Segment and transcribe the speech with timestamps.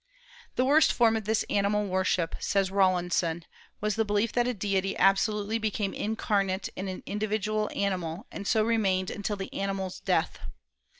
[0.55, 3.45] "The worst form of this animal worship," says Rawlinson,
[3.81, 8.63] "was the belief that a deity absolutely became incarnate in an individual animal, and so
[8.63, 10.39] remained until the animal's death.